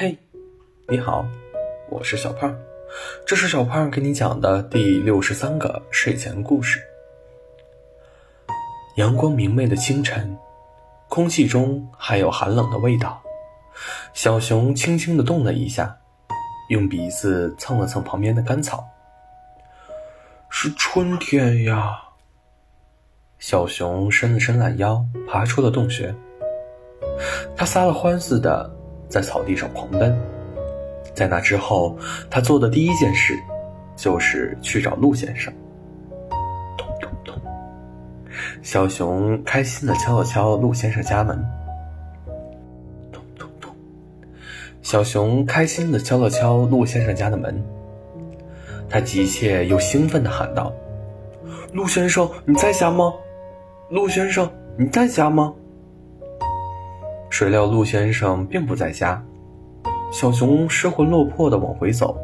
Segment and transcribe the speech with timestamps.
[0.00, 0.16] 嘿，
[0.86, 1.26] 你好，
[1.90, 2.56] 我是小胖，
[3.26, 6.80] 这是小胖给你讲的第六十三个睡前故事。
[8.94, 10.38] 阳光明媚的清晨，
[11.08, 13.20] 空气中还有寒冷的味道。
[14.14, 15.98] 小熊轻轻地动了一下，
[16.68, 18.86] 用鼻子蹭了蹭旁边的干草。
[20.48, 22.00] 是春天呀！
[23.40, 26.14] 小熊伸了伸懒腰，爬出了洞穴。
[27.56, 28.77] 它撒了欢似的。
[29.08, 30.16] 在草地上狂奔，
[31.14, 31.96] 在那之后，
[32.30, 33.34] 他做的第一件事，
[33.96, 35.52] 就是去找陆先生。
[36.76, 37.34] 咚咚咚，
[38.62, 41.42] 小熊开心的敲了敲陆先生家门。
[43.10, 43.70] 咚咚咚，
[44.82, 47.64] 小熊开心的敲了敲陆先生家的门。
[48.90, 50.72] 他急切又兴奋的喊道
[51.74, 53.12] ：“陆先生，你在家吗？
[53.90, 55.54] 陆先生，你在家吗？”
[57.38, 59.24] 谁料陆先生并不在家，
[60.10, 62.18] 小熊失魂落魄的往回走，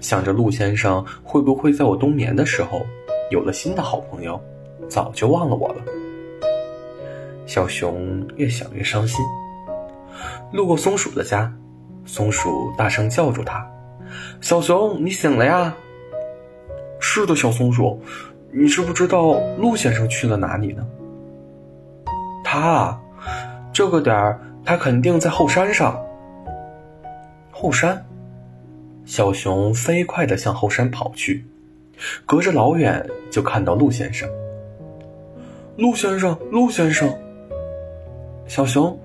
[0.00, 2.84] 想着陆先生会不会在我冬眠的时候
[3.30, 4.40] 有了新的好朋友，
[4.88, 5.84] 早就忘了我了。
[7.46, 9.24] 小熊越想越伤心。
[10.50, 11.54] 路过松鼠的家，
[12.04, 13.64] 松鼠大声叫住他
[14.42, 15.72] ：“小熊，你醒了呀
[16.98, 18.02] ？”“是的，小松鼠，
[18.50, 20.84] 你知不知道陆先生去了哪里呢
[22.42, 23.00] ？”“他。”
[23.74, 26.00] 这个点儿，他肯定在后山上。
[27.50, 28.00] 后山，
[29.04, 31.44] 小熊飞快地向后山跑去，
[32.24, 34.28] 隔着老远就看到陆先生。
[35.76, 37.12] 陆先生，陆先生，
[38.46, 38.96] 小熊，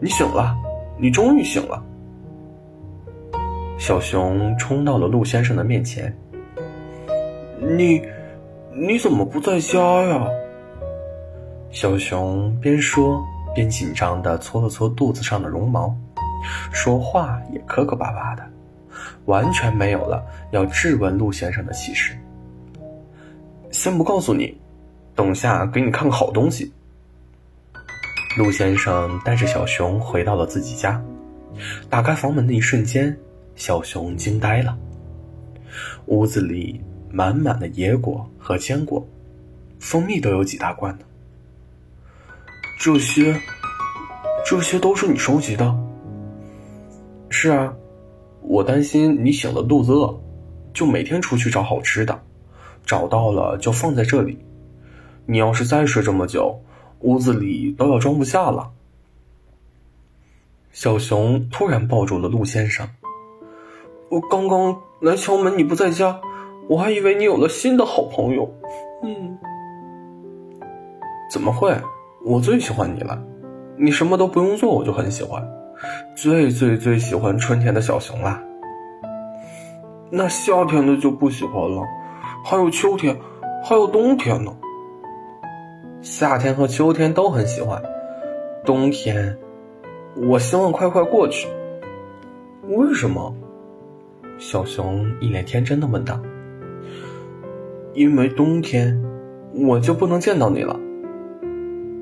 [0.00, 0.52] 你醒了，
[0.98, 1.80] 你终于醒了。
[3.78, 6.12] 小熊冲到了陆先生的面前。
[7.60, 8.02] 你，
[8.74, 10.26] 你怎么不在家呀？
[11.70, 13.24] 小熊边说。
[13.54, 15.94] 边紧张地搓了搓肚子上的绒毛，
[16.72, 18.44] 说话也磕磕巴巴的，
[19.24, 22.16] 完全没有了要质问陆先生的气势。
[23.70, 24.56] 先不告诉你，
[25.14, 26.72] 等下给你看个好东西。
[28.36, 31.02] 陆先生带着小熊回到了自己家，
[31.90, 33.16] 打开房门的一瞬间，
[33.56, 34.76] 小熊惊呆了。
[36.06, 36.80] 屋子里
[37.10, 39.06] 满满的野果和坚果，
[39.80, 41.04] 蜂蜜都有几大罐呢。
[42.78, 43.34] 这些，
[44.46, 45.76] 这些都是你收集的。
[47.28, 47.74] 是啊，
[48.40, 50.16] 我担心你醒了肚子饿，
[50.72, 52.22] 就每天出去找好吃的，
[52.86, 54.38] 找到了就放在这里。
[55.26, 56.62] 你要是再睡这么久，
[57.00, 58.70] 屋子里都要装不下了。
[60.70, 62.88] 小熊突然抱住了陆先生。
[64.08, 66.20] 我刚刚来敲门，你不在家，
[66.68, 68.48] 我还以为你有了新的好朋友。
[69.02, 69.36] 嗯，
[71.30, 71.76] 怎么会？
[72.28, 73.18] 我最喜欢你了，
[73.78, 75.42] 你什么都不用做，我就很喜欢，
[76.14, 78.38] 最最最喜欢春天的小熊啦。
[80.10, 81.82] 那夏天的就不喜欢了，
[82.44, 83.16] 还有秋天，
[83.64, 84.54] 还有冬天呢。
[86.02, 87.82] 夏天和秋天都很喜欢，
[88.62, 89.38] 冬天，
[90.28, 91.48] 我希望快快过去。
[92.66, 93.34] 为什么？
[94.36, 96.20] 小熊一脸天真的问道。
[97.94, 99.02] 因为冬天，
[99.66, 100.78] 我就不能见到你了。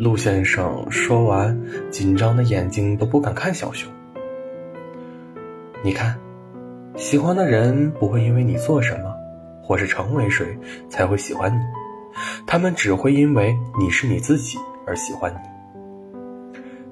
[0.00, 1.54] 陆先生说完，
[1.90, 3.92] 紧张的眼睛都不敢看小熊。
[5.84, 6.18] 你看，
[6.96, 9.14] 喜欢的人不会因为你做什么，
[9.62, 10.46] 或是成为谁
[10.88, 11.60] 才会喜欢你，
[12.46, 14.56] 他们只会因为你是你自己
[14.86, 15.38] 而喜欢你。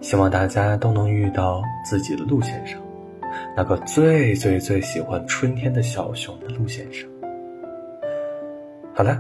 [0.03, 2.79] 希望大家都能遇到自己的陆先生，
[3.57, 7.09] 那个最最最喜欢春天的小熊的陆先生。
[8.95, 9.19] 好了，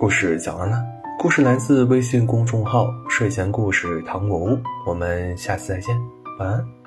[0.00, 0.99] 故事讲完了。
[1.22, 4.58] 故事来自微信公众号“睡前故事糖果屋”，
[4.88, 5.94] 我们下次再见，
[6.38, 6.79] 晚安。